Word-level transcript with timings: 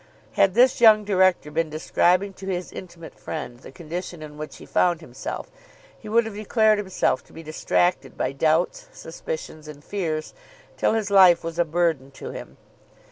Had 0.31 0.55
this 0.55 0.81
young 0.81 1.03
director 1.05 1.51
been 1.51 1.69
describing 1.69 2.33
to 2.33 2.47
his 2.47 2.71
intimate 2.71 3.13
friend 3.13 3.59
the 3.59 3.71
condition 3.71 4.23
in 4.23 4.35
which 4.35 4.55
he 4.57 4.65
found 4.65 4.99
himself, 4.99 5.51
he 5.95 6.09
would 6.09 6.25
have 6.25 6.33
declared 6.33 6.79
himself 6.79 7.23
to 7.25 7.33
be 7.33 7.43
distracted 7.43 8.17
by 8.17 8.31
doubts, 8.31 8.87
suspicions, 8.91 9.67
and 9.67 9.83
fears 9.83 10.33
till 10.75 10.93
his 10.93 11.11
life 11.11 11.43
was 11.43 11.59
a 11.59 11.65
burden 11.65 12.09
to 12.09 12.31
him. 12.31 12.57